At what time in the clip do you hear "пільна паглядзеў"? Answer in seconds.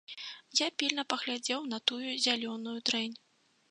0.79-1.69